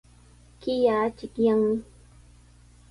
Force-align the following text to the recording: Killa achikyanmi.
Killa 0.61 0.93
achikyanmi. 1.07 1.75